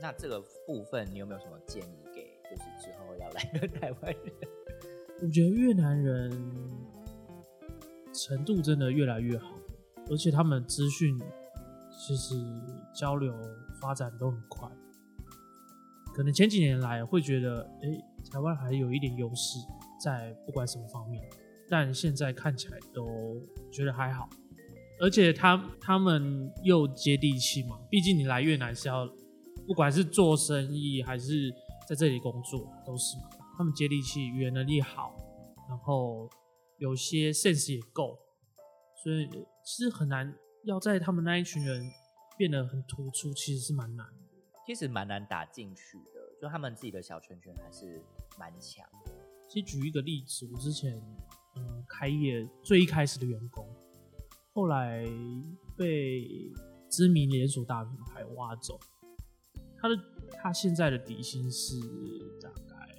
[0.00, 4.34] 那这个部分你有没有什么建议给，就是之后要来的台湾人？
[5.22, 6.30] 我觉得越南人
[8.12, 9.54] 程度真的越来越好，
[10.10, 11.18] 而且他们资讯
[11.96, 12.34] 其实
[12.92, 13.32] 交流
[13.80, 14.68] 发展都很快。
[16.16, 17.88] 可能前几年来会觉得，哎、
[18.32, 19.58] 台湾还有一点优势
[20.02, 21.22] 在不管什么方面，
[21.68, 23.38] 但现在看起来都
[23.70, 24.26] 觉得还好。
[24.98, 29.06] 而且他他们又接地气嘛，毕竟你来越南是要，
[29.66, 31.54] 不管是做生意还是
[31.86, 33.24] 在这里工作，都是嘛。
[33.58, 35.14] 他们接地气，语言能力好，
[35.68, 36.30] 然后
[36.78, 38.18] 有些 sense 也够，
[39.04, 39.28] 所以
[39.62, 41.90] 其实很难要在他们那一群人
[42.38, 44.06] 变得很突出，其实是蛮难。
[44.66, 48.02] 其实蛮难打进去的，就他们自己的小圈圈还是
[48.36, 49.12] 蛮强的。
[49.48, 51.00] 其实举一个例子，我之前
[51.54, 53.64] 嗯开业最一开始的员工，
[54.52, 55.06] 后来
[55.76, 56.50] 被
[56.90, 58.76] 知名连锁大品牌挖走，
[59.80, 59.96] 他的
[60.32, 61.78] 他现在的底薪是
[62.42, 62.92] 大概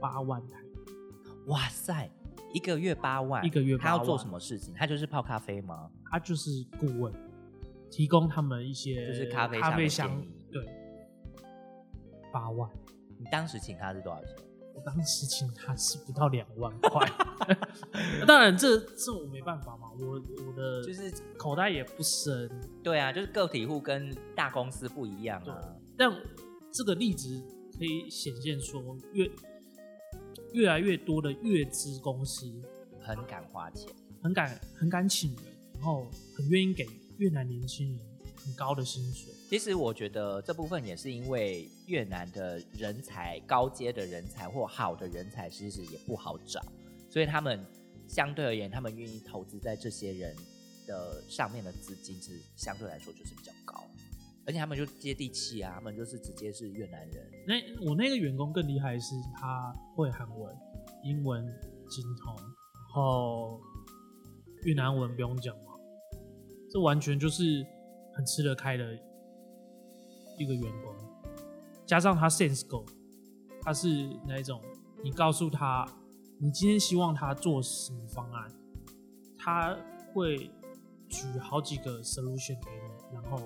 [0.00, 2.10] 八万台币，哇塞，
[2.54, 4.72] 一个月八万，一个月8他要做什么事情？
[4.72, 5.90] 他就是泡咖啡吗？
[6.10, 7.12] 他就是顾问，
[7.90, 10.64] 提供他们一些就是咖啡咖啡香对，
[12.32, 12.70] 八万。
[13.18, 14.36] 你当时请他是多少钱？
[14.74, 17.06] 我当时请他是不到两万块，
[18.26, 20.14] 当然这这我没办法嘛，我
[20.46, 22.50] 我的就是口袋也不深，
[22.82, 25.76] 对啊，就是个体户跟大公司不一样啊。
[25.94, 26.10] 但
[26.72, 27.38] 这个例子
[27.78, 29.30] 可以显现说越
[30.54, 32.50] 越来越多的越资公司
[32.98, 36.88] 很敢花钱，很敢很敢请人，然后很愿意给
[37.18, 38.00] 越南年轻人
[38.42, 39.34] 很高的薪水。
[39.52, 46.58] 其实我觉得这部分也是因为越南的人才、高阶的人才或好的人才，其实也不好找，
[47.10, 47.62] 所以他们
[48.08, 50.34] 相对而言，他们愿意投资在这些人
[50.86, 53.78] 的上面的资金是相对来说就是比较高，
[54.46, 60.56] 而且他们就接地气啊，他们就是直接是越南人，那我那个员工更厉害是，他会韩文、
[61.04, 61.46] 英文
[61.90, 63.60] 精通，然后
[64.62, 65.74] 越南文不用讲嘛，
[66.70, 67.62] 这完全就是
[68.14, 68.98] 很吃得开的
[70.42, 70.94] 一个员工，
[71.86, 72.84] 加上他 sense 够，
[73.60, 74.60] 他是那一种
[75.02, 75.86] 你告诉他
[76.38, 78.52] 你今天希望他做什么方案，
[79.38, 79.76] 他
[80.12, 80.50] 会
[81.08, 83.40] 举好几个 solution 给你，然后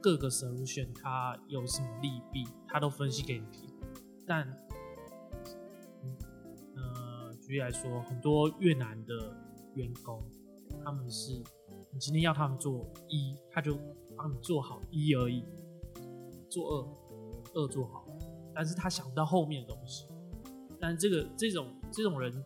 [0.00, 3.68] 各个 solution 他有什么利弊，他都分析给你听。
[4.26, 4.46] 但，
[6.74, 9.36] 呃，举例来说，很多越南的
[9.74, 10.22] 员工，
[10.84, 11.32] 他们是
[11.92, 13.78] 你今天要他们做一，他就
[14.16, 15.44] 帮你做好一而已，
[16.50, 16.88] 做恶，
[17.54, 18.04] 恶做好，
[18.54, 20.06] 但是他想不到后面的东西。
[20.80, 22.44] 但这个这种这种人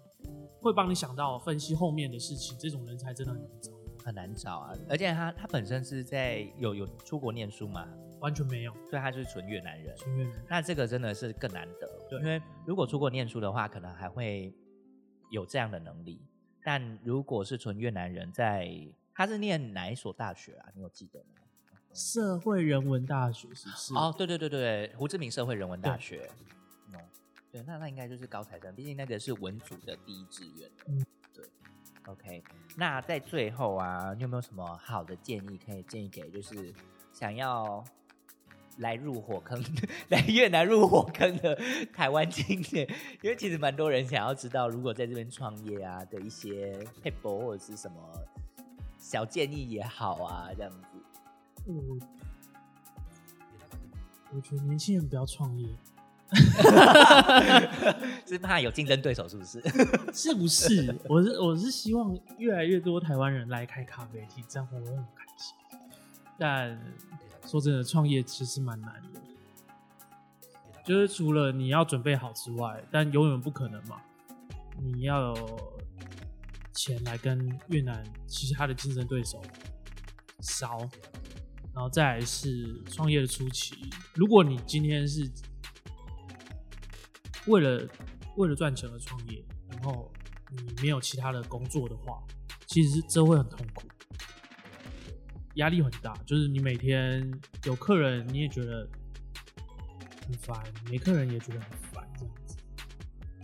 [0.60, 3.72] 会帮你想到分析后面的事情，这种人才真的很难找。
[4.04, 7.88] 很难找啊，而且他他本身是在有有出国念书嘛，
[8.20, 9.96] 完全没有，所以他就是纯越南人。
[9.96, 14.54] 纯越南，那这个真的是更难得，对因为如果出国念书的话，可能还会
[15.30, 16.20] 有这样的能力。
[16.62, 18.68] 但如果是纯越南人在，
[19.14, 20.68] 他是念哪一所大学啊？
[20.74, 21.40] 你有记得吗？
[21.94, 23.94] 社会人文大学是不是？
[23.94, 26.28] 哦，对对对对，胡志明社会人文大学。
[26.92, 26.98] 哦，
[27.52, 30.68] 对，那那应该就是高材生，毕竟那个是文组的第一志愿。
[30.86, 31.44] 嗯，对。
[32.06, 32.42] OK，
[32.76, 36.74] 那在最后啊，你有没有什么好的建议可以建议给就是
[37.12, 37.82] 想要
[38.78, 39.62] 来入火坑、
[40.10, 41.58] 来越南入火坑的
[41.92, 42.86] 台湾青年？
[43.22, 47.96] 因为其实蛮多人想要知道，如果在这边创业啊的一些 p a 或者是什么
[48.98, 50.93] 小建议也好啊，这样子。
[51.66, 51.98] 我
[54.32, 55.68] 我觉得年轻人不要创业，
[58.26, 59.60] 是怕有竞争对手，是不是？
[60.12, 60.94] 是不是？
[61.08, 65.54] 我是我是希望越来越多台湾人来开咖啡厅，这样我会很开心。
[66.36, 66.78] 但
[67.46, 69.20] 说真的，创业其实蛮难的，
[70.84, 74.00] 就是除了你要准备好之外，但永远不可能嘛。
[74.76, 75.72] 你要有
[76.72, 79.40] 钱来跟越南其他的竞争对手
[80.40, 80.80] 烧，
[81.74, 83.90] 然后再来是创业的初期。
[84.14, 85.28] 如果你今天是
[87.46, 87.86] 为了
[88.36, 90.10] 为了赚钱而创业，然后
[90.50, 92.22] 你没有其他的工作的话，
[92.66, 93.82] 其实是这会很痛苦，
[95.54, 96.14] 压力很大。
[96.24, 97.28] 就是你每天
[97.64, 98.88] 有客人，你也觉得
[100.26, 100.56] 很烦；
[100.88, 102.56] 没客人也觉得很烦，这样子。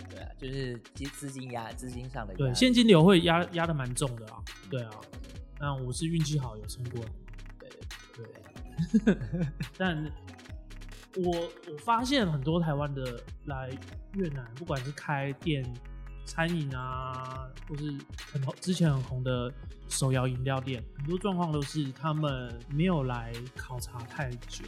[0.08, 4.40] 对啊，就是资资金压资金上的对，现金流会压压的蛮重的啊。
[4.70, 4.92] 对啊，
[5.58, 7.10] 那我是运气好有撑过来。
[9.76, 10.12] 但
[11.16, 13.70] 我我发现很多台湾的来
[14.14, 15.64] 越南，不管是开店、
[16.24, 17.92] 餐饮啊，或是
[18.32, 19.52] 很之前很红的
[19.88, 24.64] 手摇饮料店，很多状况都是他们没有来考察太久。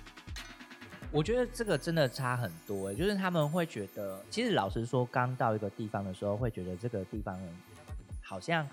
[1.12, 7.38] 我觉得这个真的差很多、欸，就是他们会觉得，其实老实说，刚到一个地方的时候，会觉得这个地方
[8.22, 8.66] 好像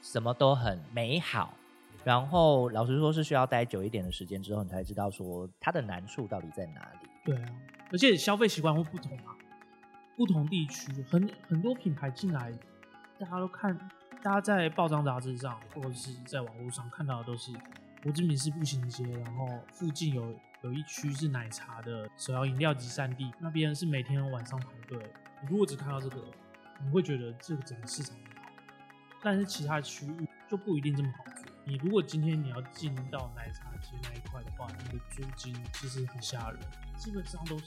[0.00, 1.54] 什么都很美好，
[2.04, 7.08] 然后老实说是需要待久一点的时间之后，你才知道说它的难处到底在哪里。
[7.24, 7.48] 对啊，
[7.92, 9.36] 而且消费习惯会不同啊，
[10.16, 12.52] 不同地区很很多品牌进来，
[13.18, 13.78] 大家都看，
[14.20, 17.52] 大家在报章杂志上或者是在网络上看到的都是
[18.02, 24.98] 胡志明市步行街，然后附近有有一区是奶茶的手摇饮料集散地，那边是每天晚上排队。
[25.40, 26.20] 你如果只看到这个，
[26.84, 28.50] 你会觉得这个整个市场很好，
[29.22, 31.24] 但是其他区域就不一定这么好。
[31.64, 36.60] 你如果今天你要进到奶茶街那一块的话，你的租金其实很吓人，
[36.96, 37.64] 基本上都是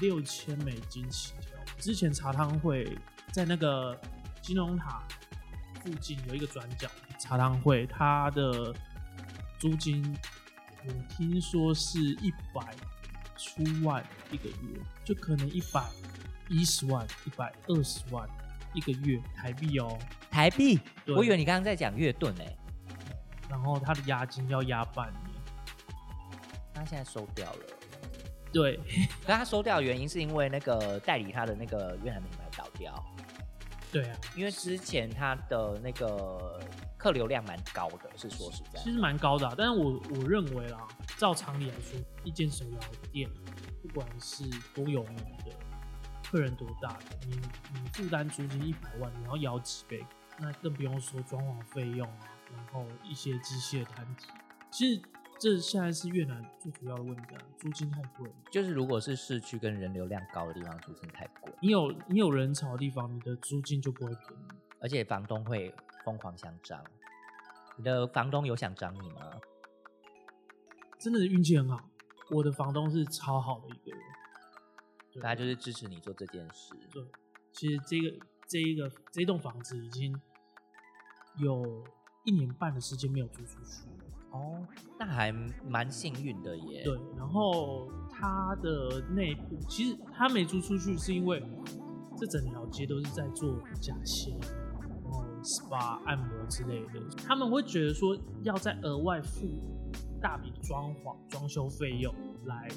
[0.00, 1.50] 六千美金起跳。
[1.78, 2.96] 之前茶汤会
[3.30, 3.98] 在那个
[4.40, 5.02] 金融塔
[5.82, 8.74] 附近有一个转角茶汤会，它的
[9.58, 10.16] 租金
[10.86, 12.74] 我听说是一百
[13.36, 15.86] 出万一个月，就可能一百
[16.48, 18.26] 一十万、一百二十万
[18.72, 19.98] 一个月台币哦。
[20.30, 22.56] 台币，对我以为你刚刚在讲月盾诶、
[23.48, 25.22] 然后他的押金要押半年。
[26.72, 27.58] 他现在收掉了。
[28.52, 28.78] 对，
[29.26, 33.04] 可他收掉的原因是因为那个代理他的那个越南品牌倒掉，
[33.92, 36.60] 对啊，因为之前他的那个
[36.96, 38.92] 客流量蛮高的，是说实在其。
[38.92, 42.78] 实蛮高的、啊，但是我我认为啦，照常理来说，一间手摇
[43.12, 43.28] 店，
[43.82, 44.42] 不管是
[44.74, 45.52] 多有名的，
[46.30, 47.34] 客人多大的，你
[47.74, 50.06] 你负担租金一百万，你要摇几倍，
[50.38, 54.28] 那更不用说装潢费用啊，然后一些机械摊体，
[54.70, 55.02] 其实
[55.40, 58.30] 这现在是越南最主要的问题啊，租金太贵。
[58.52, 64.52] 就是如果是市区跟人流量高的地方，租金太贵，你有你有人潮的地方，你的租金就不会便宜。
[64.80, 65.74] 而且房东会
[66.04, 66.80] 疯狂想涨。
[67.76, 69.32] 你的房东有想涨你吗？
[70.96, 71.82] 真的是运气很好，
[72.30, 74.00] 我的房东是超好的一个人，
[75.12, 76.74] 对他就是支持你做这件事。
[76.90, 77.02] 对，
[77.52, 80.14] 其实这个这一个这栋房子已经
[81.38, 81.84] 有
[82.24, 84.04] 一年半的时间没有租出去了。
[84.32, 84.64] 哦，
[84.98, 85.32] 那还
[85.66, 86.84] 蛮幸运的耶。
[86.84, 91.42] 对，然后它的内部其实它没租出去，是因为
[92.16, 94.38] 这整条街都是在做假鞋，
[94.78, 99.48] 然后 SPA 按摩之类的，他们会觉得说要再额外付
[100.20, 102.68] 大笔装潢装修费用来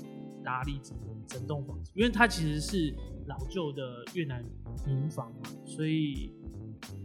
[0.44, 2.94] 打理整整栋房子，因为它其实是
[3.28, 4.44] 老旧的越南
[4.86, 6.34] 民房嘛，所以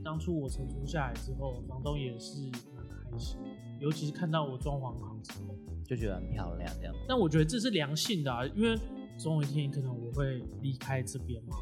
[0.05, 2.41] 当初我承租下来之后，房东也是
[2.75, 3.39] 蛮开心，
[3.79, 6.95] 尤其是看到我装潢好之后，就觉得很漂亮这样。
[7.07, 8.77] 但我觉得这是良性的啊，因为
[9.19, 11.57] 总有一天可能我会离开这边嘛，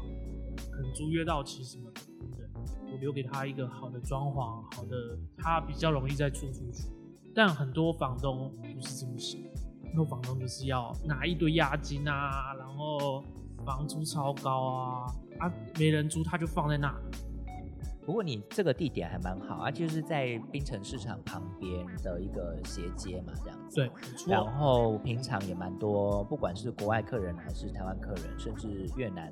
[0.71, 2.47] 可能租约到期什么的，对不对？
[2.91, 6.89] 我留给他一个好的装潢，好的，他比较容易再租出去。
[7.35, 9.39] 但很多房东不是这么想，
[9.87, 13.23] 很多房东就是要拿一堆押金啊，然后
[13.65, 15.05] 房租超高啊，
[15.39, 16.93] 啊，没人租他就放在那。
[18.05, 23.75] 不过你这个地点还蛮好啊，就是在槟城市场旁边的一个斜街嘛，这样子。
[23.75, 24.31] 对，没错。
[24.31, 29.29] 然后平常也蛮多，不管是国外客人还是台湾客人，甚至越南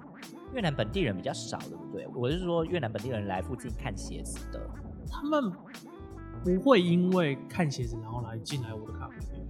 [0.53, 2.05] 越南本地人比较少，对不对？
[2.07, 4.59] 我是说越南本地人来附近看鞋子的，
[5.09, 5.49] 他们
[6.43, 9.44] 不会因为看鞋子然后来进来我的咖啡店，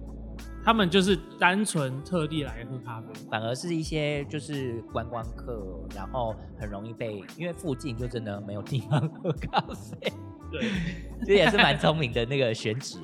[0.66, 3.06] 他们就是单纯特地来喝咖啡。
[3.30, 10.12] 反而是一些就是观光客，然后很容易被，因为附近就真的没有地方喝咖啡，
[10.50, 10.68] 对，
[11.24, 12.98] 这也是蛮聪明的那个选址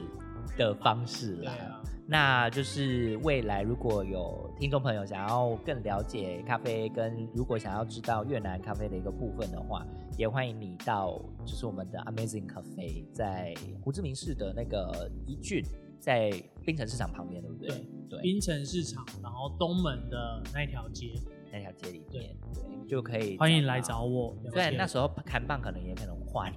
[0.59, 1.53] 的方式啦。
[1.53, 9.87] 啊，那就是未来如果有听众朋友想要更了解咖啡，跟如果想要知道越南咖啡的一个部分的话，
[10.19, 15.63] 也欢迎你到就是我们的 Amazing Cafe，在胡志明市的那个一郡，
[16.03, 16.33] 在
[16.65, 17.69] 冰城市场旁边，对不对？
[17.69, 21.13] 对对，槟城市场，然后东门的那条街，
[21.53, 22.37] 那条街里面，对，
[22.89, 24.37] 就可以欢迎来找我。
[24.51, 26.53] 虽然那时候看棒可能也可能换，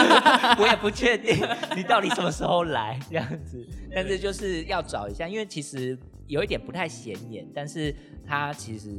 [0.60, 1.34] 我也不确定
[1.74, 7.94] 你到底什么时候来这样子，但是就是要找一下，因为其实有一点不太显眼，但是
[8.26, 8.90] 它其实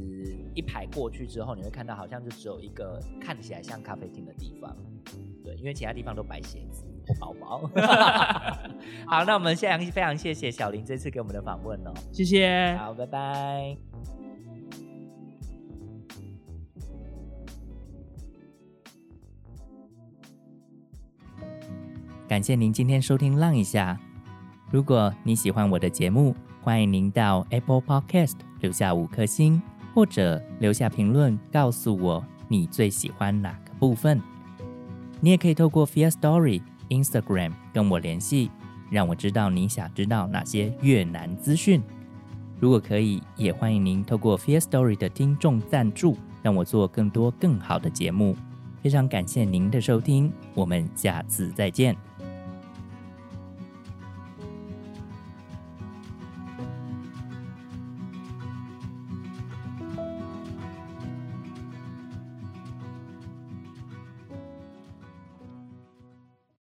[0.56, 4.76] 一排过去之后，你会看到好像就只有一个看起来像咖啡厅的地方，
[5.44, 6.84] 对，因为其他地方都摆鞋子、
[7.20, 7.70] 包包。
[9.06, 12.74] 好，那我们现在非常谢谢小林这次给我们的访问哦，谢谢。
[12.78, 13.76] 好，拜拜。
[22.26, 24.00] 感谢您今天收听《浪一下》。
[24.70, 29.60] 如果你喜欢我的节目，欢迎您到 Apple Podcast 留下五颗星，
[29.94, 34.20] 或者留下评论告诉我你最喜欢哪个部分。
[35.24, 36.60] 你也可以透过 Fear Story
[36.90, 38.50] Instagram 跟我联系，
[38.90, 41.82] 让我知道你想知道哪些越南资讯。
[42.60, 48.36] 如果可以，也欢迎您透过 Fear Story 的听众赞助，让我做更多更好的节目。
[48.82, 51.96] 非常感谢您的收听，我们下次再见。